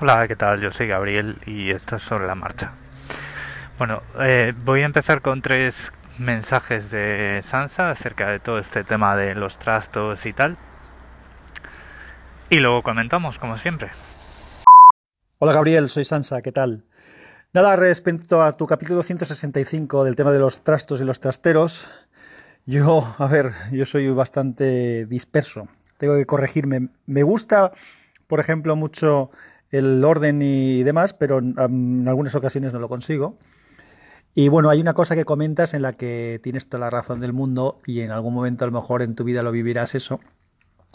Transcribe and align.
Hola, 0.00 0.26
¿qué 0.26 0.34
tal? 0.34 0.60
Yo 0.60 0.72
soy 0.72 0.88
Gabriel 0.88 1.38
y 1.46 1.70
esto 1.70 1.94
es 1.94 2.02
sobre 2.02 2.26
la 2.26 2.34
marcha. 2.34 2.72
Bueno, 3.78 4.02
eh, 4.18 4.52
voy 4.64 4.82
a 4.82 4.86
empezar 4.86 5.22
con 5.22 5.40
tres 5.40 5.92
mensajes 6.18 6.90
de 6.90 7.38
Sansa 7.44 7.92
acerca 7.92 8.28
de 8.28 8.40
todo 8.40 8.58
este 8.58 8.82
tema 8.82 9.14
de 9.14 9.36
los 9.36 9.56
trastos 9.56 10.26
y 10.26 10.32
tal. 10.32 10.56
Y 12.50 12.58
luego 12.58 12.82
comentamos, 12.82 13.38
como 13.38 13.56
siempre. 13.56 13.90
Hola 15.38 15.52
Gabriel, 15.52 15.88
soy 15.88 16.04
Sansa, 16.04 16.42
¿qué 16.42 16.50
tal? 16.50 16.82
Nada, 17.52 17.76
respecto 17.76 18.42
a 18.42 18.56
tu 18.56 18.66
capítulo 18.66 19.04
165 19.04 20.02
del 20.02 20.16
tema 20.16 20.32
de 20.32 20.40
los 20.40 20.64
trastos 20.64 21.00
y 21.00 21.04
los 21.04 21.20
trasteros, 21.20 21.86
yo, 22.66 23.14
a 23.16 23.28
ver, 23.28 23.52
yo 23.70 23.86
soy 23.86 24.08
bastante 24.08 25.06
disperso. 25.06 25.68
Tengo 25.98 26.16
que 26.16 26.26
corregirme. 26.26 26.88
Me 27.06 27.22
gusta, 27.22 27.70
por 28.26 28.40
ejemplo, 28.40 28.74
mucho 28.74 29.30
el 29.78 30.04
orden 30.04 30.40
y 30.42 30.82
demás, 30.84 31.14
pero 31.14 31.38
en 31.38 32.06
algunas 32.06 32.34
ocasiones 32.34 32.72
no 32.72 32.78
lo 32.78 32.88
consigo. 32.88 33.38
Y 34.34 34.48
bueno, 34.48 34.70
hay 34.70 34.80
una 34.80 34.94
cosa 34.94 35.14
que 35.14 35.24
comentas 35.24 35.74
en 35.74 35.82
la 35.82 35.92
que 35.92 36.40
tienes 36.42 36.68
toda 36.68 36.80
la 36.80 36.90
razón 36.90 37.20
del 37.20 37.32
mundo 37.32 37.80
y 37.86 38.00
en 38.00 38.10
algún 38.10 38.34
momento 38.34 38.64
a 38.64 38.68
lo 38.68 38.72
mejor 38.72 39.02
en 39.02 39.14
tu 39.14 39.24
vida 39.24 39.42
lo 39.42 39.52
vivirás 39.52 39.94
eso. 39.94 40.20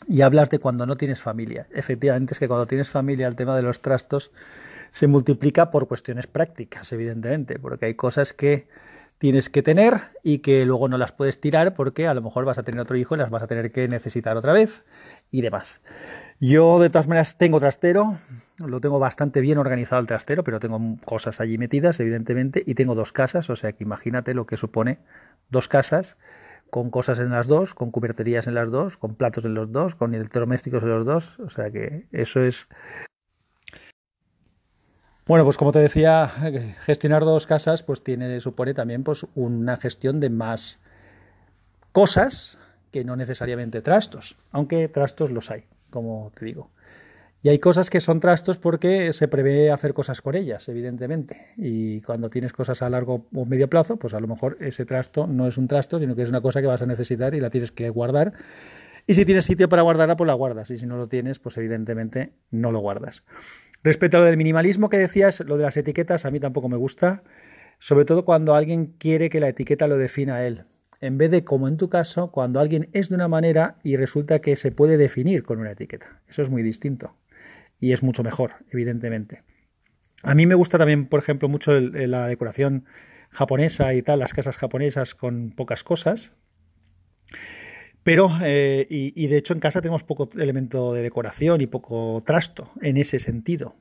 Y 0.07 0.21
hablas 0.21 0.49
de 0.49 0.59
cuando 0.59 0.85
no 0.85 0.97
tienes 0.97 1.21
familia. 1.21 1.67
Efectivamente 1.71 2.33
es 2.33 2.39
que 2.39 2.47
cuando 2.47 2.67
tienes 2.67 2.89
familia 2.89 3.27
el 3.27 3.35
tema 3.35 3.55
de 3.55 3.61
los 3.61 3.81
trastos 3.81 4.31
se 4.91 5.07
multiplica 5.07 5.71
por 5.71 5.87
cuestiones 5.87 6.27
prácticas, 6.27 6.91
evidentemente, 6.91 7.59
porque 7.59 7.85
hay 7.85 7.93
cosas 7.95 8.33
que 8.33 8.67
tienes 9.19 9.49
que 9.49 9.61
tener 9.61 9.99
y 10.23 10.39
que 10.39 10.65
luego 10.65 10.87
no 10.87 10.97
las 10.97 11.11
puedes 11.11 11.39
tirar 11.39 11.75
porque 11.75 12.07
a 12.07 12.13
lo 12.13 12.21
mejor 12.21 12.45
vas 12.45 12.57
a 12.57 12.63
tener 12.63 12.79
otro 12.79 12.97
hijo 12.97 13.15
y 13.15 13.17
las 13.19 13.29
vas 13.29 13.43
a 13.43 13.47
tener 13.47 13.71
que 13.71 13.87
necesitar 13.87 14.37
otra 14.37 14.53
vez 14.53 14.83
y 15.29 15.41
demás. 15.41 15.81
Yo 16.39 16.79
de 16.79 16.89
todas 16.89 17.07
maneras 17.07 17.37
tengo 17.37 17.59
trastero, 17.59 18.17
lo 18.59 18.81
tengo 18.81 18.99
bastante 18.99 19.41
bien 19.41 19.57
organizado 19.57 20.01
el 20.01 20.07
trastero, 20.07 20.43
pero 20.43 20.59
tengo 20.59 20.79
cosas 21.05 21.39
allí 21.39 21.57
metidas, 21.57 21.99
evidentemente, 21.99 22.63
y 22.65 22.75
tengo 22.75 22.95
dos 22.95 23.11
casas, 23.11 23.49
o 23.49 23.55
sea 23.55 23.73
que 23.73 23.83
imagínate 23.83 24.33
lo 24.33 24.45
que 24.45 24.57
supone 24.57 24.99
dos 25.49 25.67
casas 25.67 26.17
con 26.69 26.91
cosas 26.91 27.19
en 27.19 27.31
las 27.31 27.47
dos, 27.47 27.73
con 27.73 27.91
cuberterías 27.91 28.47
en 28.47 28.53
las 28.53 28.69
dos, 28.69 28.97
con 28.97 29.15
platos 29.15 29.45
en 29.45 29.53
los 29.55 29.71
dos, 29.71 29.95
con 29.95 30.13
electrodomésticos 30.13 30.83
en 30.83 30.89
los 30.89 31.05
dos, 31.05 31.39
o 31.39 31.49
sea 31.49 31.71
que 31.71 32.07
eso 32.11 32.41
es 32.41 32.67
bueno, 35.29 35.43
pues 35.43 35.57
como 35.57 35.71
te 35.71 35.77
decía, 35.77 36.27
gestionar 36.81 37.23
dos 37.23 37.45
casas 37.45 37.83
pues 37.83 38.03
tiene, 38.03 38.39
supone 38.39 38.73
también 38.73 39.03
pues 39.03 39.27
una 39.35 39.77
gestión 39.77 40.19
de 40.19 40.31
más 40.31 40.81
cosas 41.91 42.57
que 42.91 43.05
no 43.05 43.15
necesariamente 43.15 43.83
trastos, 43.83 44.37
aunque 44.51 44.87
trastos 44.87 45.29
los 45.29 45.51
hay, 45.51 45.65
como 45.91 46.31
te 46.33 46.45
digo. 46.45 46.71
Y 47.41 47.47
hay 47.47 47.59
cosas 47.59 47.89
que 47.89 48.01
son 48.01 48.19
trastos 48.19 48.57
porque 48.57 49.13
se 49.13 49.29
prevé 49.29 49.71
hacer 49.71 49.93
cosas 49.93 50.21
con 50.21 50.35
ellas, 50.35 50.67
evidentemente. 50.67 51.37
Y 51.55 52.01
cuando 52.01 52.29
tienes 52.29 52.51
cosas 52.51 52.81
a 52.81 52.89
largo 52.89 53.27
o 53.33 53.45
medio 53.45 53.69
plazo, 53.69 53.95
pues 53.95 54.13
a 54.13 54.19
lo 54.19 54.27
mejor 54.27 54.57
ese 54.59 54.85
trasto 54.85 55.25
no 55.25 55.47
es 55.47 55.57
un 55.57 55.69
trasto, 55.69 55.99
sino 55.99 56.17
que 56.17 56.23
es 56.23 56.29
una 56.29 56.41
cosa 56.41 56.59
que 56.59 56.67
vas 56.67 56.81
a 56.81 56.85
necesitar 56.85 57.33
y 57.35 57.39
la 57.39 57.49
tienes 57.49 57.71
que 57.71 57.89
guardar. 57.89 58.33
Y 59.07 59.13
si 59.13 59.23
tienes 59.23 59.45
sitio 59.45 59.69
para 59.69 59.83
guardarla, 59.83 60.17
pues 60.17 60.27
la 60.27 60.33
guardas. 60.33 60.69
Y 60.69 60.77
si 60.77 60.85
no 60.85 60.97
lo 60.97 61.07
tienes, 61.07 61.39
pues 61.39 61.55
evidentemente 61.57 62.33
no 62.51 62.73
lo 62.73 62.79
guardas. 62.79 63.23
Respecto 63.85 64.17
a 64.17 64.19
lo 64.19 64.25
del 64.25 64.35
minimalismo 64.35 64.89
que 64.89 64.97
decías, 64.97 65.39
lo 65.39 65.55
de 65.55 65.63
las 65.63 65.77
etiquetas 65.77 66.25
a 66.25 66.31
mí 66.31 66.41
tampoco 66.41 66.67
me 66.67 66.75
gusta, 66.75 67.23
sobre 67.79 68.03
todo 68.03 68.25
cuando 68.25 68.53
alguien 68.53 68.87
quiere 68.97 69.29
que 69.29 69.39
la 69.39 69.47
etiqueta 69.47 69.87
lo 69.87 69.97
defina 69.97 70.35
a 70.35 70.45
él, 70.45 70.65
en 70.99 71.17
vez 71.17 71.31
de 71.31 71.45
como 71.45 71.69
en 71.69 71.77
tu 71.77 71.87
caso, 71.87 72.31
cuando 72.31 72.59
alguien 72.59 72.89
es 72.91 73.07
de 73.07 73.15
una 73.15 73.29
manera 73.29 73.77
y 73.81 73.95
resulta 73.95 74.39
que 74.39 74.57
se 74.57 74.73
puede 74.73 74.97
definir 74.97 75.43
con 75.43 75.59
una 75.59 75.71
etiqueta. 75.71 76.21
Eso 76.27 76.41
es 76.41 76.49
muy 76.49 76.61
distinto 76.61 77.15
y 77.79 77.93
es 77.93 78.03
mucho 78.03 78.23
mejor, 78.23 78.53
evidentemente. 78.71 79.43
A 80.23 80.35
mí 80.35 80.45
me 80.45 80.55
gusta 80.55 80.77
también, 80.77 81.07
por 81.07 81.19
ejemplo, 81.19 81.47
mucho 81.47 81.79
la 81.79 82.27
decoración 82.27 82.85
japonesa 83.29 83.93
y 83.93 84.01
tal, 84.01 84.19
las 84.19 84.33
casas 84.33 84.57
japonesas 84.57 85.15
con 85.15 85.51
pocas 85.51 85.83
cosas. 85.83 86.33
Pero, 88.03 88.31
eh, 88.41 88.87
y, 88.89 89.27
de 89.27 89.37
hecho 89.37 89.53
en 89.53 89.59
casa 89.59 89.81
tenemos 89.81 90.03
poco 90.03 90.29
elemento 90.37 90.93
de 90.93 91.03
decoración 91.03 91.61
y 91.61 91.67
poco 91.67 92.23
trasto 92.25 92.71
en 92.81 92.97
ese 92.97 93.19
sentido. 93.19 93.75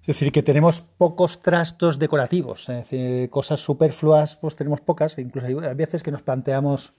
Es 0.00 0.06
decir, 0.08 0.32
que 0.32 0.42
tenemos 0.42 0.80
pocos 0.80 1.42
trastos 1.42 2.00
decorativos, 2.00 2.68
es 2.68 2.90
decir, 2.90 3.30
cosas 3.30 3.60
superfluas 3.60 4.34
pues 4.34 4.56
tenemos 4.56 4.80
pocas, 4.80 5.16
incluso 5.18 5.46
hay 5.46 5.74
veces 5.76 6.02
que 6.02 6.10
nos 6.10 6.22
planteamos, 6.22 6.94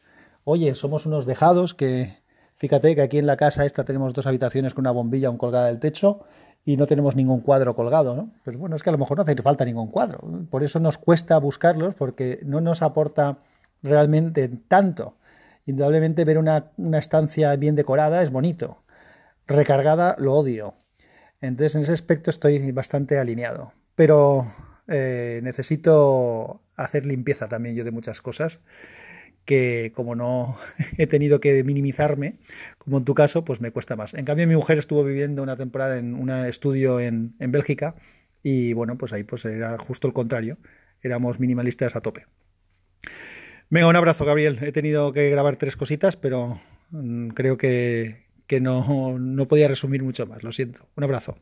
oye, 0.46 0.74
somos 0.76 1.06
unos 1.06 1.26
dejados 1.26 1.74
que, 1.74 2.23
fíjate 2.64 2.96
que 2.96 3.02
aquí 3.02 3.18
en 3.18 3.26
la 3.26 3.36
casa 3.36 3.66
esta 3.66 3.84
tenemos 3.84 4.14
dos 4.14 4.26
habitaciones 4.26 4.74
con 4.74 4.84
una 4.84 4.92
bombilla 4.92 5.28
aún 5.28 5.38
colgada 5.38 5.68
del 5.68 5.80
techo 5.80 6.22
y 6.64 6.78
no 6.78 6.88
tenemos 6.88 7.14
ningún 7.14 7.42
cuadro 7.42 7.76
colgado. 7.76 8.30
Pues 8.46 8.56
bueno, 8.56 8.78
es 8.78 8.84
que 8.84 8.90
a 8.90 8.94
lo 8.94 9.00
mejor 9.00 9.18
no 9.18 9.24
hace 9.24 9.36
falta 9.42 9.66
ningún 9.66 9.90
cuadro, 9.90 10.22
por 10.50 10.64
eso 10.64 10.80
nos 10.80 10.98
cuesta 10.98 11.38
buscarlos 11.40 11.94
porque 11.94 12.40
no 12.46 12.62
nos 12.62 12.82
aporta 12.82 13.38
realmente 13.82 14.48
tanto 14.48 15.18
Indudablemente 15.66 16.24
ver 16.24 16.38
una, 16.38 16.72
estancia 16.98 17.54
bien 17.58 17.76
decorada 17.76 18.24
es 18.24 18.32
bonito. 18.32 18.84
Recargada 19.46 20.16
lo 20.20 20.36
odio. 20.36 20.76
Entonces 21.42 21.76
en 21.76 21.82
ese 21.82 21.92
aspecto 21.92 22.30
estoy 22.30 22.72
bastante 22.72 23.18
alineado. 23.18 23.74
Pero 23.96 24.48
eh, 24.88 25.42
necesito 25.44 26.62
hacer 26.78 27.06
limpieza 27.06 27.50
también 27.50 27.76
yo 27.76 27.84
de 27.84 27.92
muchas 27.92 28.22
cosas 28.22 28.62
que 29.46 29.92
como 29.96 30.16
no 30.16 30.58
he 30.98 31.08
tenido 31.08 31.40
que 31.40 31.64
minimizarme, 31.64 32.36
como 32.78 32.98
en 32.98 33.06
tu 33.06 33.14
caso, 33.14 33.44
pues 33.46 33.62
me 33.62 33.72
cuesta 33.72 33.96
más. 33.96 34.14
En 34.14 34.26
cambio, 34.26 34.48
mi 34.48 34.56
mujer 34.56 34.78
estuvo 34.78 35.04
viviendo 35.04 35.44
una 35.44 35.56
temporada 35.56 35.98
en 35.98 36.16
un 36.16 36.30
estudio 36.30 37.00
en, 37.00 37.36
en 37.40 37.52
Bélgica 37.52 37.96
y 38.44 38.74
bueno, 38.74 38.98
pues 38.98 39.14
ahí 39.14 39.24
pues 39.24 39.46
era 39.46 39.78
justo 39.78 40.08
el 40.08 40.14
contrario. 40.14 40.58
Éramos 41.02 41.40
minimalistas 41.40 41.96
a 41.96 42.02
tope. 42.02 42.26
Venga, 43.70 43.88
un 43.88 43.96
abrazo, 43.96 44.26
Gabriel. 44.26 44.60
He 44.62 44.72
tenido 44.72 45.14
que 45.14 45.32
grabar 45.32 45.56
tres 45.56 45.76
cositas, 45.76 46.16
pero 46.16 46.60
mm, 46.92 47.30
creo 47.30 47.58
que, 47.58 48.28
no, 48.62 49.48
podía 49.48 49.68
resumir 49.68 50.04
mucho 50.04 50.28
más. 50.28 50.44
Lo 50.44 50.52
siento. 50.52 50.88
Un 50.96 51.06
abrazo. 51.06 51.38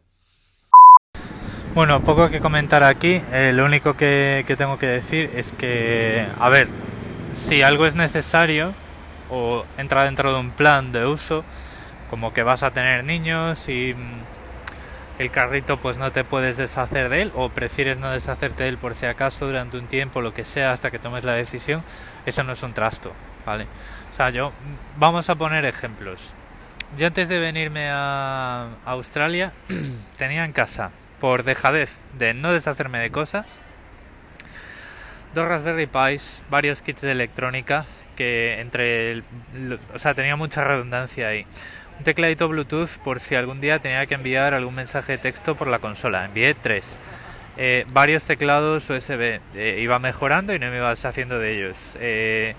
Bueno, 1.75 2.01
poco 2.01 2.29
que 2.29 2.40
comentar 2.40 2.84
aquí. 2.84 3.22
Eh, 3.34 3.51
lo 3.53 3.66
único 3.66 3.97
que, 3.97 4.45
tengo 4.57 4.78
que 4.78 4.88
decir 4.88 5.29
es 5.35 5.51
que, 5.53 6.25
a 6.40 6.50
ver, 6.50 6.67
si 7.36 7.62
algo 7.62 7.86
es 7.86 7.96
necesario 7.96 8.74
o 9.30 9.66
entra 9.78 10.06
dentro 10.06 10.34
de 10.34 10.40
un 10.40 10.52
plan 10.52 10.92
de 10.92 11.06
uso, 11.06 11.44
como 12.09 12.34
que 12.34 12.44
vas 12.44 12.64
a 12.64 12.72
tener 12.72 13.03
niños 13.03 13.69
y 13.69 13.94
mm, 13.94 15.22
el 15.22 15.31
carrito 15.31 15.78
pues 15.78 15.97
no 15.97 16.12
te 16.12 16.24
puedes 16.24 16.58
deshacer 16.58 17.09
de 17.09 17.22
él 17.24 17.31
o 17.36 17.50
prefieres 17.50 17.97
no 17.97 18.09
deshacerte 18.09 18.64
de 18.64 18.70
él 18.70 18.78
por 18.78 18.96
si 18.96 19.06
acaso 19.06 19.47
durante 19.47 19.78
un 19.78 19.88
tiempo, 19.88 20.22
lo 20.22 20.34
que 20.34 20.44
sea, 20.44 20.72
hasta 20.72 20.91
que 20.91 21.00
tomes 21.00 21.24
la 21.24 21.34
decisión, 21.34 21.84
eso 22.25 22.44
no 22.44 22.53
es 22.53 22.64
un 22.64 22.74
trasto, 22.74 23.14
¿vale? 23.46 23.66
O 24.12 24.14
sea, 24.14 24.30
yo, 24.30 24.52
vamos 24.97 25.30
a 25.30 25.36
poner 25.36 25.64
ejemplos. 25.66 26.34
Yo 26.97 27.08
antes 27.08 27.30
de 27.30 27.40
venirme 27.40 27.90
a 27.90 28.68
Australia 28.86 29.53
tenía 30.18 30.44
en 30.44 30.52
casa, 30.52 30.91
por 31.22 31.44
dejadez 31.44 31.91
de 32.18 32.34
no 32.34 32.52
deshacerme 32.52 33.00
de 33.00 33.12
cosas, 33.12 33.46
dos 35.34 35.47
Raspberry 35.47 35.88
Pis, 35.88 36.44
varios 36.50 36.81
kits 36.81 37.02
de 37.02 37.12
electrónica, 37.12 37.86
que 38.16 38.59
entre... 38.59 39.24
o 39.94 40.00
sea, 40.00 40.14
tenía 40.14 40.36
mucha 40.36 40.64
redundancia 40.64 41.28
ahí. 41.28 41.46
Un 41.97 42.03
tecladito 42.03 42.47
Bluetooth 42.47 42.97
por 43.03 43.19
si 43.19 43.36
algún 43.36 43.62
día 43.62 43.80
tenía 43.80 44.06
que 44.06 44.16
enviar 44.16 44.53
algún 44.53 44.75
mensaje 44.75 45.14
de 45.14 45.18
texto 45.20 45.56
por 45.56 45.68
la 45.68 45.80
consola. 45.80 46.25
Envié 46.25 46.56
tres. 46.56 46.97
Eh, 47.58 47.86
varios 47.90 48.24
teclados 48.24 48.90
USB. 48.90 49.40
Eh, 49.56 49.80
iba 49.81 50.00
mejorando 50.00 50.53
y 50.53 50.59
no 50.59 50.70
me 50.72 50.78
iba 50.78 50.90
deshaciendo 50.90 51.38
de 51.38 51.56
ellos. 51.56 51.97
Eh, 52.00 52.56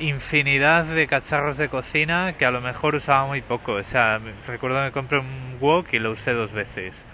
infinidad 0.00 0.84
de 0.84 1.06
cacharros 1.06 1.58
de 1.58 1.68
cocina 1.68 2.32
que 2.38 2.46
a 2.46 2.50
lo 2.50 2.60
mejor 2.60 2.94
usaba 2.94 3.26
muy 3.26 3.42
poco. 3.42 3.74
O 3.74 3.82
sea, 3.82 4.18
recuerdo 4.46 4.82
que 4.84 4.92
compré 4.92 5.18
un 5.18 5.58
wok 5.60 5.92
y 5.92 5.98
lo 5.98 6.12
usé 6.12 6.32
dos 6.32 6.52
veces. 6.52 7.04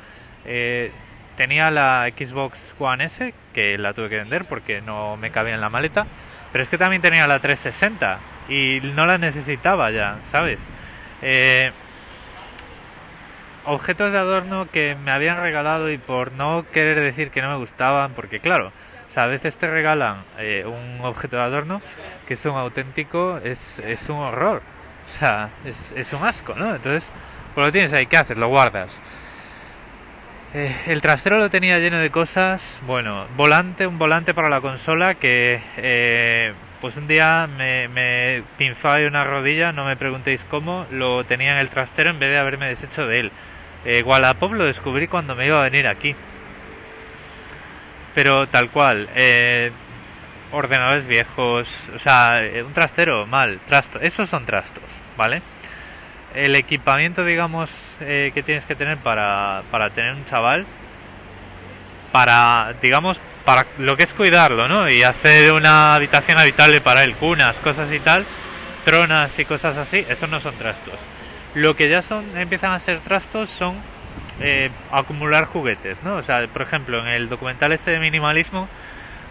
Tenía 1.39 1.71
la 1.71 2.11
Xbox 2.15 2.75
One 2.81 3.05
S, 3.05 3.33
que 3.55 3.79
la 3.79 3.95
tuve 3.95 4.09
que 4.09 4.17
vender 4.17 4.45
porque 4.45 4.83
no 4.83 5.17
me 5.17 5.31
cabía 5.31 5.55
en 5.55 5.61
la 5.61 5.71
maleta. 5.71 6.05
Pero 6.51 6.65
es 6.65 6.69
que 6.69 6.77
también 6.77 7.01
tenía 7.01 7.27
la 7.29 7.39
360 7.39 8.19
y 8.49 8.81
no 8.95 9.07
la 9.07 9.19
necesitaba 9.19 9.91
ya, 9.91 10.19
¿sabes? 10.25 10.61
objetos 13.65 14.13
de 14.13 14.19
adorno 14.19 14.69
que 14.71 14.97
me 15.05 15.11
habían 15.11 15.41
regalado 15.41 15.91
y 15.91 15.99
por 15.99 16.33
no 16.33 16.65
querer 16.73 17.01
decir 17.01 17.31
que 17.31 17.43
no 17.43 17.51
me 17.51 17.57
gustaban, 17.57 18.13
porque 18.15 18.41
claro, 18.41 18.73
a 19.17 19.27
veces 19.27 19.57
te 19.57 19.69
regalan 19.69 20.23
eh, 20.39 20.65
un 20.65 21.05
objeto 21.05 21.37
de 21.37 21.43
adorno 21.43 21.83
que 22.27 22.35
es 22.35 22.47
un 22.47 22.57
auténtico, 22.57 23.41
es, 23.43 23.81
es 23.81 24.09
un 24.09 24.19
horror, 24.19 24.63
o 25.05 25.09
sea, 25.09 25.51
es, 25.65 25.93
es, 25.97 26.13
un 26.13 26.25
asco, 26.25 26.55
¿no? 26.55 26.75
Entonces, 26.75 27.13
pues 27.55 27.67
lo 27.67 27.73
tienes 27.73 27.93
ahí, 27.93 28.07
¿qué 28.07 28.17
haces? 28.17 28.39
Lo 28.39 28.49
guardas. 28.49 29.03
Eh, 30.55 30.75
el 30.87 31.01
trastero 31.03 31.39
lo 31.39 31.51
tenía 31.51 31.79
lleno 31.79 31.99
de 31.99 32.11
cosas, 32.11 32.81
bueno, 32.87 33.27
volante, 33.37 33.87
un 33.87 33.99
volante 33.99 34.33
para 34.33 34.49
la 34.49 34.63
consola 34.63 35.15
que 35.15 35.61
eh, 35.77 36.55
pues 36.81 36.97
un 36.97 37.07
día 37.07 37.47
me, 37.47 37.89
me 37.89 38.43
pinzó 38.57 38.91
ahí 38.91 39.05
una 39.05 39.25
rodilla, 39.25 39.73
no 39.73 39.85
me 39.85 39.97
preguntéis 39.97 40.45
cómo, 40.45 40.87
lo 40.91 41.25
tenía 41.25 41.53
en 41.53 41.59
el 41.59 41.69
trastero 41.69 42.11
en 42.11 42.19
vez 42.19 42.31
de 42.31 42.39
haberme 42.39 42.69
deshecho 42.69 43.07
de 43.07 43.21
él. 43.21 43.33
Eh, 43.85 44.03
Wallapop 44.03 44.53
lo 44.53 44.65
descubrí 44.65 45.07
cuando 45.07 45.35
me 45.35 45.47
iba 45.47 45.59
a 45.61 45.65
venir 45.65 45.87
aquí. 45.87 46.15
Pero 48.15 48.47
tal 48.49 48.71
cual, 48.71 49.09
eh, 49.15 49.71
ordenadores 50.53 51.07
viejos, 51.07 51.69
o 51.95 51.99
sea, 51.99 52.43
eh, 52.43 52.63
un 52.63 52.73
trastero 52.73 53.27
mal, 53.27 53.61
trasto, 53.67 54.01
esos 54.01 54.29
son 54.29 54.45
trastos, 54.45 54.85
¿vale? 55.17 55.43
El 56.45 56.55
equipamiento, 56.55 57.25
digamos, 57.25 57.97
eh, 58.01 58.31
que 58.33 58.45
tienes 58.45 58.65
que 58.65 58.77
tener 58.77 58.97
para, 58.99 59.63
para 59.73 59.91
tener 59.91 60.15
un 60.15 60.25
chaval, 60.25 60.67
para, 62.13 62.75
digamos, 62.81 63.21
para 63.45 63.67
lo 63.79 63.97
que 63.97 64.05
es 64.05 64.15
cuidarlo, 64.15 64.69
¿no? 64.69 64.89
Y 64.89 65.03
hacer 65.03 65.53
una 65.53 65.97
habitación 65.97 66.39
habitable 66.39 66.81
para 66.81 67.03
él, 67.03 67.15
cunas, 67.15 67.59
cosas 67.59 67.93
y 67.93 67.99
tal, 67.99 68.25
tronas 68.85 69.37
y 69.39 69.45
cosas 69.45 69.77
así, 69.77 70.07
esos 70.09 70.31
no 70.31 70.39
son 70.39 70.55
trastos. 70.55 70.95
Lo 71.55 71.75
que 71.75 71.89
ya 71.89 72.03
son, 72.03 72.25
empiezan 72.37 72.73
a 72.73 72.79
ser 72.79 73.01
trastos 73.01 73.51
son 73.51 73.75
eh, 74.41 74.71
acumular 74.93 75.45
juguetes, 75.45 76.05
¿no? 76.05 76.17
O 76.17 76.23
sea, 76.23 76.47
por 76.47 76.63
ejemplo, 76.63 77.01
en 77.01 77.09
el 77.09 77.29
documental 77.29 77.73
este 77.73 77.91
de 77.91 77.99
minimalismo, 77.99 78.69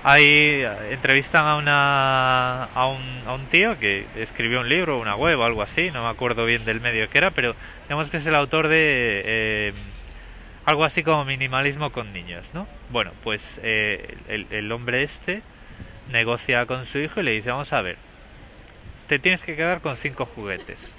Ahí 0.09 0.63
entrevistan 0.89 1.45
a, 1.47 1.57
una, 1.57 2.63
a, 2.63 2.87
un, 2.87 3.23
a 3.25 3.33
un 3.33 3.47
tío 3.47 3.77
que 3.77 4.05
escribió 4.15 4.61
un 4.61 4.69
libro, 4.69 4.99
una 4.99 5.17
web 5.17 5.37
o 5.37 5.43
algo 5.43 5.61
así, 5.61 5.91
no 5.91 6.01
me 6.01 6.07
acuerdo 6.07 6.45
bien 6.45 6.63
del 6.63 6.79
medio 6.79 7.09
que 7.09 7.17
era, 7.17 7.31
pero 7.31 7.57
digamos 7.83 8.09
que 8.09 8.15
es 8.15 8.25
el 8.25 8.35
autor 8.35 8.69
de 8.69 9.21
eh, 9.25 9.73
algo 10.63 10.85
así 10.85 11.03
como 11.03 11.25
minimalismo 11.25 11.91
con 11.91 12.13
niños, 12.13 12.45
¿no? 12.53 12.69
Bueno, 12.89 13.11
pues 13.21 13.59
eh, 13.63 14.15
el, 14.29 14.47
el 14.49 14.71
hombre 14.71 15.03
este 15.03 15.41
negocia 16.09 16.65
con 16.67 16.85
su 16.85 16.99
hijo 16.99 17.19
y 17.19 17.23
le 17.23 17.31
dice, 17.31 17.51
vamos 17.51 17.73
a 17.73 17.81
ver, 17.81 17.97
te 19.07 19.19
tienes 19.19 19.41
que 19.41 19.57
quedar 19.57 19.81
con 19.81 19.97
cinco 19.97 20.25
juguetes. 20.25 20.93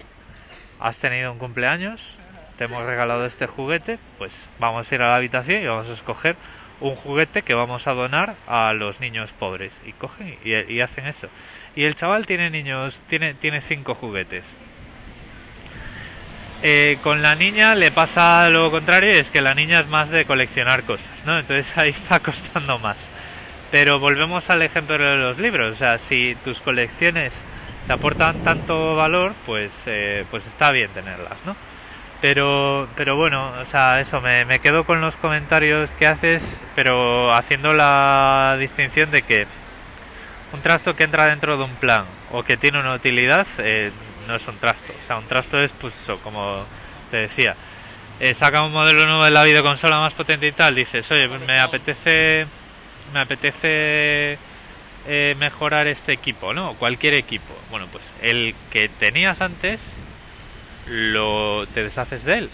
Has 0.80 0.98
tenido 0.98 1.32
un 1.32 1.38
cumpleaños, 1.38 2.14
te 2.58 2.64
hemos 2.64 2.84
regalado 2.84 3.24
este 3.24 3.46
juguete, 3.46 3.98
pues 4.18 4.50
vamos 4.58 4.92
a 4.92 4.94
ir 4.94 5.00
a 5.00 5.06
la 5.06 5.14
habitación 5.14 5.62
y 5.62 5.66
vamos 5.66 5.88
a 5.88 5.94
escoger 5.94 6.36
un 6.80 6.94
juguete 6.94 7.42
que 7.42 7.54
vamos 7.54 7.86
a 7.86 7.94
donar 7.94 8.36
a 8.46 8.72
los 8.72 9.00
niños 9.00 9.32
pobres. 9.32 9.80
Y 9.84 9.92
cogen 9.92 10.36
y, 10.44 10.80
hacen 10.80 11.06
eso. 11.06 11.28
Y 11.74 11.84
el 11.84 11.94
chaval 11.94 12.26
tiene 12.26 12.50
niños 12.50 13.00
tiene 13.08 13.34
tiene 13.34 13.60
cinco 13.60 13.94
juguetes. 13.94 14.56
Eh, 16.62 16.98
con 17.02 17.22
la 17.22 17.34
niña 17.36 17.74
le 17.76 17.92
pasa 17.92 18.48
lo 18.50 18.70
contrario 18.72 19.12
es 19.12 19.30
que 19.30 19.40
la 19.40 19.54
niña 19.54 19.78
es 19.78 19.86
más 19.86 20.10
de 20.10 20.24
coleccionar 20.24 20.82
cosas 20.82 21.24
no 21.24 21.38
entonces 21.38 21.76
ahí 21.78 21.90
está 21.90 22.20
costando 22.20 22.78
más. 22.78 23.08
Pero 23.70 23.98
volvemos 23.98 24.48
al 24.50 24.62
ejemplo 24.62 24.98
de 24.98 25.16
los 25.16 25.38
libros. 25.38 25.74
O 25.74 25.78
sea 25.78 25.98
si 25.98 26.36
tus 26.44 26.60
colecciones 26.60 27.44
te 27.86 27.92
aportan 27.92 28.42
tanto 28.44 28.96
valor 28.96 29.34
pues 29.46 29.72
eh, 29.86 30.24
pues 30.30 30.46
está 30.46 30.70
bien 30.70 30.90
tenerlas 30.90 31.38
no 31.46 31.56
pero, 32.20 32.88
pero 32.96 33.16
bueno, 33.16 33.52
o 33.60 33.64
sea, 33.64 34.00
eso, 34.00 34.20
me, 34.20 34.44
me 34.44 34.58
quedo 34.58 34.84
con 34.84 35.00
los 35.00 35.16
comentarios 35.16 35.92
que 35.92 36.06
haces, 36.06 36.64
pero 36.74 37.32
haciendo 37.32 37.72
la 37.74 38.56
distinción 38.58 39.10
de 39.10 39.22
que 39.22 39.46
un 40.52 40.60
trasto 40.62 40.96
que 40.96 41.04
entra 41.04 41.28
dentro 41.28 41.56
de 41.56 41.64
un 41.64 41.74
plan 41.74 42.04
o 42.32 42.42
que 42.42 42.56
tiene 42.56 42.80
una 42.80 42.94
utilidad 42.94 43.46
eh, 43.58 43.92
no 44.26 44.34
es 44.36 44.48
un 44.48 44.58
trasto. 44.58 44.92
O 44.92 45.06
sea, 45.06 45.18
un 45.18 45.26
trasto 45.26 45.60
es, 45.60 45.72
pues 45.72 45.94
eso, 45.94 46.18
como 46.20 46.64
te 47.10 47.18
decía, 47.18 47.54
eh, 48.20 48.34
saca 48.34 48.62
un 48.62 48.72
modelo 48.72 49.06
nuevo 49.06 49.24
de 49.24 49.30
la 49.30 49.44
videoconsola 49.44 50.00
más 50.00 50.14
potente 50.14 50.46
y 50.46 50.52
tal, 50.52 50.74
dices, 50.74 51.10
oye, 51.10 51.28
pues 51.28 51.40
me 51.42 51.60
apetece, 51.60 52.46
me 53.12 53.20
apetece 53.20 54.38
eh, 55.06 55.34
mejorar 55.38 55.86
este 55.86 56.12
equipo, 56.12 56.52
¿no? 56.52 56.74
Cualquier 56.74 57.14
equipo. 57.14 57.54
Bueno, 57.70 57.86
pues 57.92 58.12
el 58.20 58.54
que 58.70 58.88
tenías 58.88 59.40
antes 59.40 59.80
lo 60.88 61.66
te 61.66 61.84
deshaces 61.84 62.24
de 62.24 62.38
él. 62.38 62.50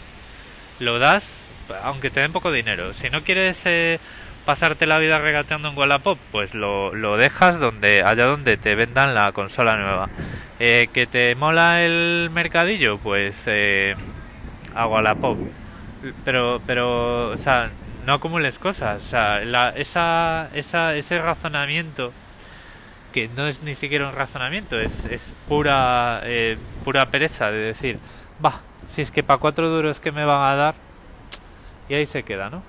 Lo 0.81 0.99
das, 0.99 1.49
aunque 1.83 2.11
te 2.11 2.21
den 2.21 2.33
poco 2.33 2.51
dinero. 2.51 2.95
Si 2.95 3.11
no 3.11 3.23
quieres 3.23 3.63
eh, 3.65 3.99
pasarte 4.45 4.87
la 4.87 4.99
vida 4.99 5.19
regateando 5.19 5.71
en 5.71 5.79
Wallapop, 5.79 6.19
pues 6.33 6.55
lo, 6.55 6.95
lo, 6.95 7.17
dejas 7.17 7.61
donde 7.61 8.03
allá 8.03 8.27
donde 8.27 8.57
te 8.57 8.75
vendan 8.75 9.15
la 9.15 9.33
consola 9.33 9.77
nueva. 9.77 10.09
Eh, 10.61 10.89
que 10.93 11.07
te 11.07 11.35
mola 11.35 11.85
el 11.85 12.31
mercadillo, 12.33 12.99
pues 12.99 13.45
eh, 13.49 13.97
a 14.75 14.87
Wallapop. 14.87 15.39
Pero, 16.25 16.61
pero, 16.67 17.31
o 17.31 17.37
sea, 17.37 17.71
no 18.07 18.15
acumules 18.15 18.59
cosas. 18.59 19.03
O 19.03 19.07
sea, 19.07 19.41
la, 19.41 19.71
esa, 19.71 20.49
esa, 20.55 20.95
ese 20.95 21.19
razonamiento 21.19 22.13
que 23.15 23.31
no 23.37 23.47
es 23.47 23.63
ni 23.63 23.77
siquiera 23.77 24.09
un 24.09 24.15
razonamiento, 24.15 24.79
es, 24.81 25.05
es 25.05 25.35
pura, 25.49 26.21
eh, 26.25 26.59
pura 26.85 27.07
pereza 27.07 27.53
de 27.53 27.59
decir, 27.59 28.01
va, 28.43 28.61
si 28.89 29.03
es 29.03 29.11
que 29.11 29.23
para 29.23 29.39
cuatro 29.39 29.69
duros 29.69 30.01
que 30.01 30.13
me 30.13 30.25
van 30.25 30.43
a 30.43 30.55
dar, 30.55 30.75
y 31.89 31.95
ahí 31.95 32.07
se 32.07 32.23
queda, 32.23 32.51
¿no? 32.51 32.63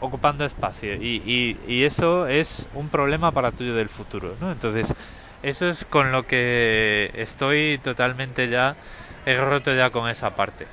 Ocupando 0.00 0.44
espacio. 0.44 0.94
Y, 0.94 1.56
y, 1.66 1.84
eso 1.84 2.26
es 2.26 2.68
un 2.74 2.88
problema 2.88 3.32
para 3.32 3.52
tuyo 3.52 3.74
del 3.74 3.88
futuro, 3.88 4.34
¿no? 4.40 4.52
Entonces, 4.52 4.94
eso 5.42 5.68
es 5.68 5.84
con 5.84 6.12
lo 6.12 6.26
que 6.26 7.10
estoy 7.14 7.78
totalmente 7.82 8.48
ya, 8.48 8.76
he 9.24 9.36
roto 9.36 9.74
ya 9.74 9.90
con 9.90 10.08
esa 10.08 10.34
parte. 10.34 10.66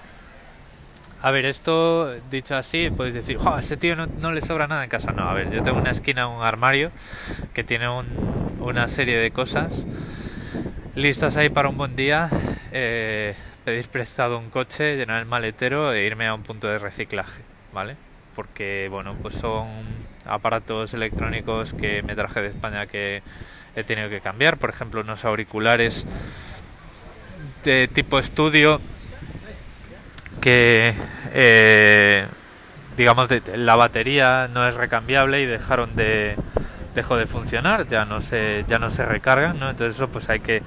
A 1.21 1.31
ver, 1.31 1.45
esto 1.45 2.13
dicho 2.30 2.56
así, 2.56 2.89
puedes 2.89 3.13
decir, 3.13 3.38
a 3.45 3.59
ese 3.59 3.77
tío 3.77 3.95
no, 3.95 4.07
no, 4.07 4.33
le 4.33 4.41
sobra 4.41 4.68
nada 4.68 4.83
en 4.83 4.89
casa. 4.89 5.13
No, 5.13 5.30
a 5.30 5.33
ver, 5.33 5.50
yo 5.51 5.63
tengo 5.63 5.77
una 5.80 5.91
esquina, 5.91 6.27
un 6.27 6.44
armario 6.44 6.91
que 7.53 7.63
tiene 7.63 7.88
un, 7.88 8.06
una 8.59 8.89
serie 8.89 9.18
de 9.18 9.31
cosas 9.31 9.85
listas 10.95 11.38
ahí 11.38 11.50
para 11.50 11.69
un 11.69 11.77
buen 11.77 11.95
día. 11.95 12.30
Eh, 12.74 13.35
pedir 13.63 13.88
prestado 13.88 14.38
un 14.38 14.50
coche, 14.50 14.95
llenar 14.95 15.19
el 15.19 15.25
maletero 15.25 15.94
e 15.94 16.06
irme 16.06 16.27
a 16.27 16.33
un 16.33 16.44
punto 16.44 16.68
de 16.68 16.77
reciclaje, 16.77 17.42
¿vale? 17.71 17.95
Porque, 18.36 18.88
bueno, 18.89 19.15
pues 19.21 19.36
son 19.36 19.68
aparatos 20.25 20.94
electrónicos 20.94 21.74
que 21.74 22.01
me 22.04 22.15
traje 22.15 22.42
de 22.42 22.48
España 22.50 22.88
que 22.88 23.21
he 23.75 23.83
tenido 23.83 24.10
que 24.10 24.21
cambiar, 24.21 24.57
por 24.57 24.69
ejemplo, 24.69 25.01
unos 25.01 25.25
auriculares 25.25 26.06
de 27.63 27.88
tipo 27.88 28.19
estudio 28.19 28.81
que, 30.42 30.94
eh, 31.33 32.25
digamos, 32.98 33.30
de, 33.30 33.42
la 33.56 33.75
batería 33.75 34.50
no 34.51 34.68
es 34.68 34.75
recambiable 34.75 35.42
y 35.42 35.45
dejaron 35.45 35.95
de 35.95 36.36
dejó 36.95 37.18
de 37.18 37.25
funcionar, 37.25 37.88
ya 37.88 38.06
no 38.06 38.22
se 38.22 38.66
ya 38.68 38.80
no 38.80 38.90
se 38.90 39.06
recargan, 39.06 39.60
¿no? 39.60 39.69
Entonces 39.69 39.95
eso 39.95 40.07
pues 40.07 40.30
hay 40.30 40.40
que 40.40 40.62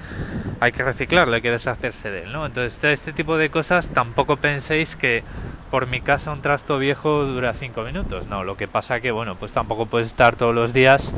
hay 0.61 0.73
que 0.73 0.83
reciclarlo, 0.83 1.35
hay 1.35 1.43
que 1.43 1.51
deshacerse 1.51 2.11
de 2.11 2.25
él, 2.25 2.33
¿no? 2.33 2.47
Entonces 2.47 2.75
este, 2.75 2.93
este 2.93 3.13
tipo 3.13 3.37
de 3.37 3.51
cosas 3.51 3.91
tampoco 3.91 4.37
penséis 4.37 4.97
que 4.97 5.23
por 5.71 5.87
mi 5.87 6.01
casa 6.01 6.33
un 6.33 6.43
trasto 6.43 6.79
viejo 6.79 7.25
dura 7.25 7.53
cinco 7.53 7.83
minutos, 7.83 8.27
no, 8.29 8.45
lo 8.45 8.57
que 8.57 8.69
pasa 8.69 9.01
que 9.01 9.11
bueno, 9.11 9.37
pues 9.37 9.53
tampoco 9.53 9.87
puedes 9.87 10.09
estar 10.09 10.37
todos 10.37 10.55
los 10.55 10.73
días 10.73 11.13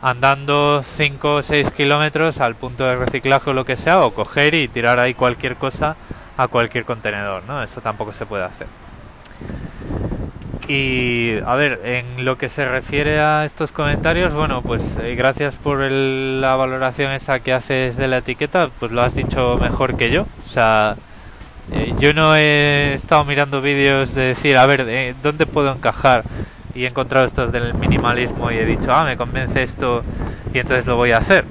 andando 0.00 0.82
5 0.84 1.34
o 1.34 1.42
6 1.42 1.72
kilómetros 1.72 2.40
al 2.40 2.54
punto 2.54 2.84
de 2.84 2.96
reciclaje 2.96 3.50
o 3.50 3.52
lo 3.52 3.64
que 3.64 3.76
sea, 3.76 4.00
o 4.00 4.12
coger 4.12 4.54
y 4.54 4.68
tirar 4.68 4.98
ahí 5.00 5.14
cualquier 5.14 5.56
cosa 5.56 5.96
a 6.36 6.46
cualquier 6.48 6.84
contenedor, 6.84 7.42
¿no? 7.44 7.62
Eso 7.62 7.80
tampoco 7.80 8.12
se 8.12 8.24
puede 8.24 8.44
hacer. 8.44 8.68
Y 10.68 11.38
a 11.46 11.54
ver, 11.54 11.80
en 11.82 12.26
lo 12.26 12.36
que 12.36 12.50
se 12.50 12.68
refiere 12.68 13.20
a 13.20 13.46
estos 13.46 13.72
comentarios, 13.72 14.34
bueno, 14.34 14.60
pues 14.60 14.98
eh, 15.02 15.14
gracias 15.14 15.56
por 15.56 15.80
el, 15.80 16.42
la 16.42 16.56
valoración 16.56 17.10
esa 17.12 17.40
que 17.40 17.54
haces 17.54 17.96
de 17.96 18.06
la 18.06 18.18
etiqueta, 18.18 18.68
pues 18.78 18.92
lo 18.92 19.00
has 19.00 19.14
dicho 19.14 19.56
mejor 19.56 19.96
que 19.96 20.10
yo. 20.10 20.26
O 20.44 20.46
sea, 20.46 20.96
eh, 21.72 21.94
yo 21.98 22.12
no 22.12 22.36
he 22.36 22.92
estado 22.92 23.24
mirando 23.24 23.62
vídeos 23.62 24.14
de 24.14 24.24
decir, 24.24 24.58
a 24.58 24.66
ver, 24.66 24.84
eh, 24.86 25.14
¿dónde 25.22 25.46
puedo 25.46 25.72
encajar? 25.72 26.22
Y 26.74 26.84
he 26.84 26.88
encontrado 26.88 27.24
estos 27.24 27.50
del 27.50 27.72
minimalismo 27.72 28.50
y 28.50 28.58
he 28.58 28.66
dicho, 28.66 28.92
ah, 28.92 29.04
me 29.04 29.16
convence 29.16 29.62
esto 29.62 30.04
y 30.52 30.58
entonces 30.58 30.84
lo 30.84 30.96
voy 30.96 31.12
a 31.12 31.16
hacer. 31.16 31.46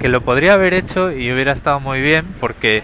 Que 0.00 0.08
lo 0.08 0.22
podría 0.22 0.54
haber 0.54 0.74
hecho 0.74 1.12
y 1.12 1.30
hubiera 1.30 1.52
estado 1.52 1.78
muy 1.78 2.00
bien 2.00 2.26
porque 2.40 2.82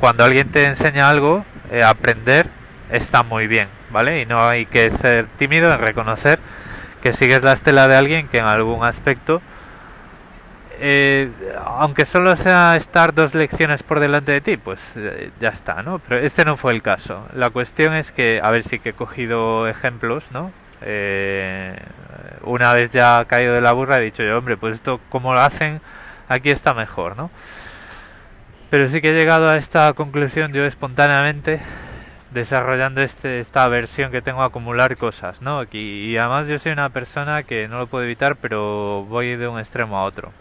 cuando 0.00 0.24
alguien 0.24 0.50
te 0.50 0.64
enseña 0.64 1.08
algo, 1.08 1.46
aprender 1.82 2.57
está 2.90 3.22
muy 3.22 3.46
bien, 3.46 3.68
¿vale? 3.90 4.22
Y 4.22 4.26
no 4.26 4.46
hay 4.46 4.66
que 4.66 4.90
ser 4.90 5.26
tímido 5.36 5.72
en 5.72 5.78
reconocer 5.78 6.38
que 7.02 7.12
sigues 7.12 7.42
la 7.42 7.52
estela 7.52 7.88
de 7.88 7.96
alguien 7.96 8.28
que 8.28 8.38
en 8.38 8.44
algún 8.44 8.84
aspecto, 8.84 9.40
eh, 10.80 11.30
aunque 11.64 12.04
solo 12.04 12.34
sea 12.36 12.76
estar 12.76 13.14
dos 13.14 13.34
lecciones 13.34 13.82
por 13.82 14.00
delante 14.00 14.32
de 14.32 14.40
ti, 14.40 14.56
pues 14.56 14.94
eh, 14.96 15.30
ya 15.40 15.48
está, 15.48 15.82
¿no? 15.82 15.98
Pero 16.00 16.20
este 16.20 16.44
no 16.44 16.56
fue 16.56 16.72
el 16.72 16.82
caso. 16.82 17.26
La 17.34 17.50
cuestión 17.50 17.94
es 17.94 18.12
que, 18.12 18.40
a 18.42 18.50
ver 18.50 18.62
si 18.62 18.78
que 18.78 18.90
he 18.90 18.92
cogido 18.92 19.68
ejemplos, 19.68 20.30
¿no? 20.32 20.52
Eh, 20.82 21.76
una 22.42 22.72
vez 22.72 22.90
ya 22.90 23.24
caído 23.26 23.54
de 23.54 23.60
la 23.60 23.72
burra 23.72 23.98
he 23.98 24.04
dicho 24.04 24.22
yo, 24.22 24.38
hombre, 24.38 24.56
pues 24.56 24.76
esto 24.76 25.00
como 25.08 25.34
lo 25.34 25.40
hacen, 25.40 25.80
aquí 26.28 26.50
está 26.50 26.74
mejor, 26.74 27.16
¿no? 27.16 27.30
Pero 28.70 28.86
sí 28.88 29.00
que 29.00 29.10
he 29.10 29.14
llegado 29.14 29.48
a 29.48 29.56
esta 29.56 29.92
conclusión 29.94 30.52
yo 30.52 30.64
espontáneamente 30.64 31.60
desarrollando 32.32 33.02
este, 33.02 33.40
esta 33.40 33.66
versión 33.68 34.10
que 34.10 34.22
tengo 34.22 34.42
a 34.42 34.46
acumular 34.46 34.96
cosas, 34.96 35.42
¿no? 35.42 35.64
Y, 35.72 36.16
además 36.16 36.46
yo 36.46 36.58
soy 36.58 36.72
una 36.72 36.90
persona 36.90 37.42
que 37.42 37.68
no 37.68 37.78
lo 37.78 37.86
puedo 37.86 38.04
evitar, 38.04 38.36
pero 38.36 39.04
voy 39.08 39.36
de 39.36 39.48
un 39.48 39.58
extremo 39.58 39.98
a 39.98 40.04
otro. 40.04 40.32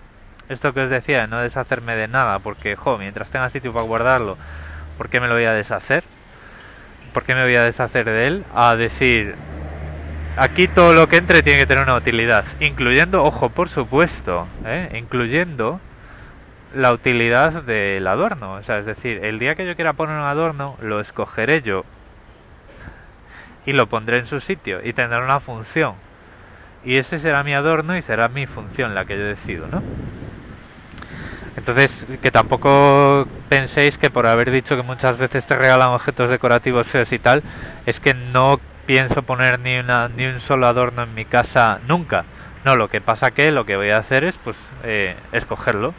Esto 0.50 0.74
que 0.74 0.82
os 0.82 0.90
decía, 0.90 1.28
no 1.28 1.40
deshacerme 1.40 1.96
de 1.96 2.08
nada, 2.08 2.40
porque, 2.40 2.76
jo, 2.76 2.98
mientras 2.98 3.30
tenga 3.30 3.50
sitio 3.50 3.74
para 3.74 3.86
guardarlo, 3.86 4.38
¿por 4.98 5.10
qué 5.10 5.20
me 5.20 5.28
lo 5.28 5.34
voy 5.34 5.46
a 5.46 5.54
deshacer? 5.54 6.04
¿por 7.18 7.24
qué 7.24 7.34
me 7.34 7.42
voy 7.42 7.56
a 7.56 7.64
deshacer 7.64 8.06
de 8.06 8.28
él? 8.28 8.44
A 8.54 8.76
decir, 8.76 9.34
aquí 10.38 10.68
todo 10.68 10.94
lo 10.94 11.10
que 11.10 11.18
entre 11.18 11.42
tiene 11.42 11.58
que 11.58 11.66
tener 11.66 11.84
una 11.84 11.96
utilidad, 11.96 12.46
incluyendo, 12.60 13.24
ojo, 13.24 13.50
por 13.50 13.70
supuesto, 13.70 14.48
¿eh? 14.68 14.90
incluyendo 14.96 15.82
la 16.78 16.94
utilidad 16.94 17.64
del 17.64 18.06
adorno. 18.08 18.54
O 18.54 18.64
sea, 18.64 18.78
es 18.78 18.86
decir, 18.86 19.26
el 19.26 19.40
día 19.40 19.56
que 19.56 19.66
yo 19.66 19.76
quiera 19.76 19.94
poner 19.94 20.16
un 20.16 20.24
adorno, 20.24 20.78
lo 20.82 21.00
escogeré 21.00 21.62
yo 21.62 21.84
y 23.66 23.74
lo 23.74 23.88
pondré 23.88 24.18
en 24.18 24.28
su 24.28 24.40
sitio 24.40 24.80
y 24.84 24.94
tendrá 24.94 25.24
una 25.24 25.40
función. 25.40 25.96
Y 26.86 26.98
ese 26.98 27.18
será 27.18 27.44
mi 27.44 27.54
adorno 27.54 27.98
y 27.98 28.02
será 28.02 28.28
mi 28.30 28.46
función 28.46 28.96
la 28.96 29.06
que 29.06 29.18
yo 29.18 29.24
decido, 29.24 29.68
¿no? 29.68 29.82
Entonces, 31.58 32.06
que 32.22 32.30
tampoco 32.30 33.28
penséis 33.50 33.98
que 33.98 34.12
por 34.12 34.28
haber 34.28 34.52
dicho 34.52 34.76
que 34.76 34.84
muchas 34.84 35.18
veces 35.18 35.48
te 35.48 35.56
regalan 35.56 35.90
objetos 35.90 36.30
decorativos 36.30 36.88
feos 36.88 37.12
y 37.12 37.20
tal, 37.20 37.42
es 37.88 38.00
que 38.00 38.14
no 38.14 38.60
pienso 38.86 39.24
poner 39.24 39.60
ni, 39.60 39.80
una, 39.80 40.08
ni 40.08 40.28
un 40.28 40.40
solo 40.40 40.68
adorno 40.68 41.04
en 41.04 41.16
mi 41.16 41.26
casa 41.26 41.80
nunca. 41.88 42.26
No, 42.64 42.76
lo 42.76 42.90
que 42.90 43.02
pasa 43.02 43.32
que 43.32 43.52
lo 43.52 43.66
que 43.66 43.76
voy 43.76 43.90
a 43.90 43.98
hacer 43.98 44.24
es 44.24 44.38
pues 44.38 44.70
eh, 44.84 45.16
escogerlo 45.32 45.96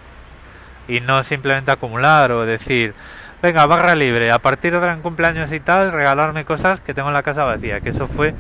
y 0.89 1.01
no 1.01 1.23
simplemente 1.23 1.71
acumular 1.71 2.33
o 2.33 2.45
decir, 2.47 2.95
venga, 3.43 3.67
barra 3.67 3.95
libre, 3.95 4.31
a 4.33 4.39
partir 4.39 4.73
de 4.73 4.81
gran 4.81 5.03
cumpleaños 5.03 5.53
y 5.53 5.61
tal, 5.61 5.93
regalarme 5.93 6.45
cosas 6.45 6.81
que 6.81 6.95
tengo 6.95 7.09
en 7.09 7.15
la 7.15 7.23
casa 7.23 7.45
vacía, 7.45 7.81
que 7.81 7.91
eso 7.91 8.07
fue 8.07 8.35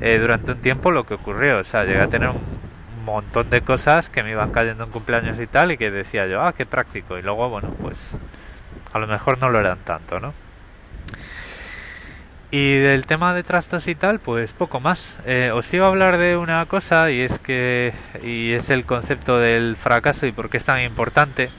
eh, 0.00 0.18
durante 0.18 0.52
un 0.52 0.58
tiempo 0.58 0.90
lo 0.90 1.04
que 1.04 1.14
ocurrió, 1.14 1.58
o 1.58 1.64
sea, 1.64 1.84
llegué 1.84 2.00
a 2.00 2.08
tener 2.08 2.28
un 2.28 3.04
montón 3.04 3.50
de 3.50 3.60
cosas 3.60 4.08
que 4.08 4.22
me 4.22 4.30
iban 4.30 4.52
cayendo 4.52 4.84
en 4.84 4.90
cumpleaños 4.90 5.40
y 5.40 5.46
tal 5.46 5.72
y 5.72 5.76
que 5.76 5.90
decía 5.90 6.26
yo, 6.26 6.42
ah, 6.42 6.52
qué 6.52 6.64
práctico, 6.64 7.18
y 7.18 7.22
luego, 7.22 7.50
bueno, 7.50 7.74
pues 7.82 8.18
a 8.92 8.98
lo 8.98 9.06
mejor 9.06 9.40
no 9.40 9.50
lo 9.50 9.58
eran 9.58 9.78
tanto, 9.78 10.20
¿no? 10.20 10.32
Y 12.50 12.76
del 12.78 13.04
tema 13.04 13.34
de 13.34 13.42
trastos 13.42 13.88
y 13.88 13.94
tal, 13.94 14.20
pues 14.20 14.54
poco 14.54 14.80
más. 14.80 15.20
Eh, 15.26 15.50
os 15.52 15.72
iba 15.74 15.84
a 15.84 15.90
hablar 15.90 16.16
de 16.16 16.38
una 16.38 16.64
cosa 16.64 17.10
y 17.10 17.20
es 17.20 17.38
que 17.38 17.92
y 18.22 18.52
es 18.52 18.70
el 18.70 18.86
concepto 18.86 19.38
del 19.38 19.76
fracaso 19.76 20.26
y 20.26 20.32
por 20.32 20.48
qué 20.48 20.56
es 20.56 20.64
tan 20.64 20.80
importante. 20.80 21.50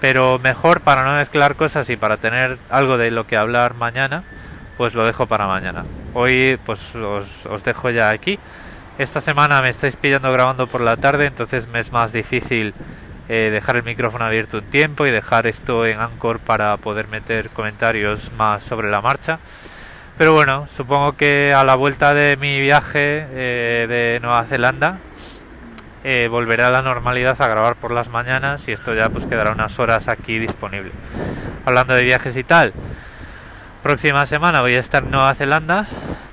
Pero 0.00 0.38
mejor 0.38 0.80
para 0.80 1.04
no 1.04 1.16
mezclar 1.16 1.56
cosas 1.56 1.90
y 1.90 1.96
para 1.96 2.16
tener 2.16 2.58
algo 2.70 2.96
de 2.96 3.10
lo 3.10 3.26
que 3.26 3.36
hablar 3.36 3.74
mañana, 3.74 4.22
pues 4.76 4.94
lo 4.94 5.04
dejo 5.04 5.26
para 5.26 5.46
mañana. 5.46 5.84
Hoy 6.14 6.58
pues 6.64 6.94
os, 6.94 7.46
os 7.46 7.64
dejo 7.64 7.90
ya 7.90 8.10
aquí. 8.10 8.38
Esta 8.98 9.20
semana 9.20 9.62
me 9.62 9.70
estáis 9.70 9.96
pillando 9.96 10.32
grabando 10.32 10.66
por 10.66 10.80
la 10.80 10.96
tarde, 10.96 11.26
entonces 11.26 11.68
me 11.68 11.80
es 11.80 11.92
más 11.92 12.12
difícil 12.12 12.74
eh, 13.28 13.50
dejar 13.50 13.76
el 13.76 13.84
micrófono 13.84 14.24
abierto 14.24 14.58
un 14.58 14.64
tiempo 14.64 15.06
y 15.06 15.10
dejar 15.12 15.46
esto 15.46 15.86
en 15.86 16.00
Anchor 16.00 16.40
para 16.40 16.76
poder 16.78 17.06
meter 17.06 17.48
comentarios 17.50 18.32
más 18.36 18.62
sobre 18.62 18.90
la 18.90 19.00
marcha. 19.00 19.38
Pero 20.18 20.34
bueno, 20.34 20.66
supongo 20.66 21.16
que 21.16 21.54
a 21.54 21.62
la 21.62 21.76
vuelta 21.76 22.12
de 22.12 22.36
mi 22.36 22.60
viaje 22.60 23.26
eh, 23.30 23.86
de 23.88 24.18
Nueva 24.20 24.44
Zelanda 24.44 24.98
eh, 26.04 26.28
volveré 26.30 26.64
a 26.64 26.70
la 26.70 26.82
normalidad 26.82 27.40
a 27.40 27.48
grabar 27.48 27.76
por 27.76 27.92
las 27.92 28.08
mañanas 28.08 28.66
y 28.68 28.72
esto 28.72 28.94
ya 28.94 29.10
pues 29.10 29.26
quedará 29.26 29.52
unas 29.52 29.78
horas 29.78 30.08
aquí 30.08 30.38
disponible. 30.38 30.92
Hablando 31.64 31.94
de 31.94 32.02
viajes 32.02 32.36
y 32.36 32.44
tal, 32.44 32.72
próxima 33.82 34.24
semana 34.26 34.60
voy 34.60 34.74
a 34.74 34.80
estar 34.80 35.04
en 35.04 35.10
Nueva 35.10 35.34
Zelanda 35.34 35.86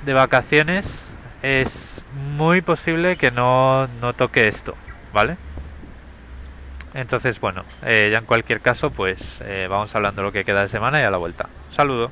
de 0.05 0.13
vacaciones. 0.13 1.11
Es 1.41 2.03
muy 2.35 2.61
posible 2.61 3.15
que 3.15 3.31
no, 3.31 3.87
no 4.01 4.13
toque 4.13 4.47
esto, 4.47 4.75
¿vale? 5.13 5.37
Entonces, 6.93 7.39
bueno, 7.39 7.63
eh, 7.83 8.09
ya 8.11 8.19
en 8.19 8.25
cualquier 8.25 8.61
caso, 8.61 8.89
pues 8.89 9.41
eh, 9.45 9.67
vamos 9.69 9.93
hablando 9.93 10.23
lo 10.23 10.31
que 10.31 10.43
queda 10.43 10.61
de 10.61 10.67
semana 10.67 10.99
y 10.99 11.03
a 11.03 11.11
la 11.11 11.17
vuelta. 11.17 11.47
Saludo. 11.69 12.09